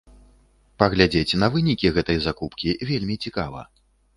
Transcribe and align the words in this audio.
Паглядзець 0.83 1.37
на 1.43 1.49
вынікі 1.55 1.93
гэтай 1.99 2.17
закупкі 2.25 2.77
вельмі 2.93 3.21
цікава. 3.27 3.61